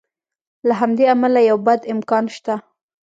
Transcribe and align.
له 0.67 0.73
همدې 0.81 1.05
امله 1.13 1.39
یو 1.49 1.57
بد 1.67 1.81
امکان 1.93 2.25
شته. 2.35 2.55